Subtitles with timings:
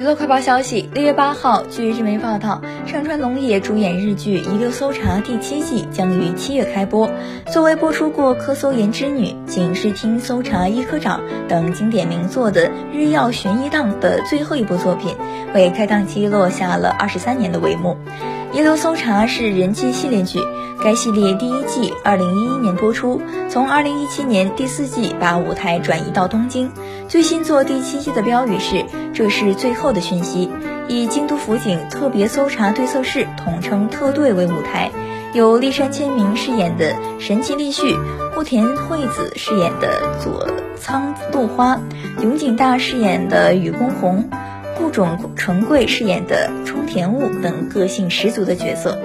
[0.00, 7.10] 娱乐快报消息：六月八号，据日媒报道，上川龙也主演日剧《遗留搜查》第七季将于七月开播。
[7.52, 15.14] 作为播出过《科搜研之女》《警视厅搜查一科长》等经典名作的日曜悬疑档的最后一部作品，
[15.54, 17.98] 为开档期落下了二十三年的帷幕。
[18.56, 20.38] 《遗留搜查》是人气系列剧，
[20.82, 23.20] 该系列第一季二零一一年播出，
[23.50, 26.72] 从二零一七年第四季把舞台转移到东京。
[27.10, 30.48] 最新作第七季的标语是“这是最后的讯息”，
[30.86, 34.92] 以京都府警特别搜查对策室统称特队为舞台，
[35.32, 37.96] 由立山千明饰演的神奇立旭，
[38.32, 40.46] 户田惠子饰演的佐
[40.76, 41.80] 仓露花，
[42.22, 44.30] 永井大饰演的雨宫红。
[44.76, 48.96] 户冢纯贵饰演的冲田悟等个性十足的角色。